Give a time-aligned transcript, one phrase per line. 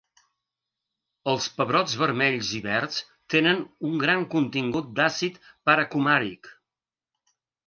[1.33, 2.97] Els pebrots vermells i verds
[3.35, 3.61] tenen
[3.91, 5.39] un gran contingut d'àcid
[5.71, 6.51] paracumàric.